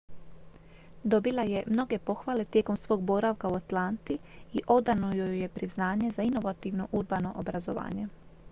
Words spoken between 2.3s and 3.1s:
tijekom svog